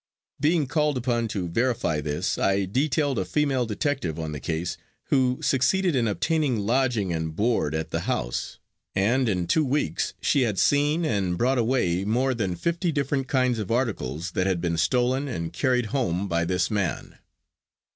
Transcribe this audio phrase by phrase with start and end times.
[0.39, 4.75] Being called upon to verify this, I detailed a female detective on the case,
[5.09, 8.57] who succeeded in obtaining lodging and board at the house,
[8.95, 13.59] and in two weeks she had seen and brought away more than fifty different kinds
[13.59, 17.19] of articles that had been stolen and carried home by this man.